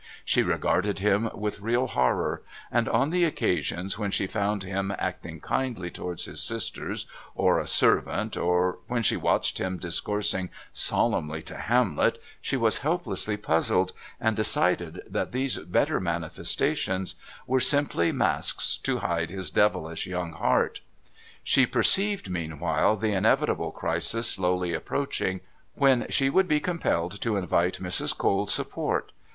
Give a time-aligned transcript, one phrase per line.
[0.25, 5.39] She regarded him with real horror, and on the occasions when she found him acting
[5.39, 11.55] kindly towards his sisters or a servant, or when she watched him discoursing solemnly to
[11.55, 17.13] Hamlet, she was helplessly puzzled, and decided that these better manifestations
[17.45, 20.81] were simply masks to hide his devilish young heart.
[21.43, 25.41] She perceived meanwhile the inevitable crisis slowly approaching,
[25.75, 28.17] when she would be compelled to invite Mrs.
[28.17, 29.11] Cole's support.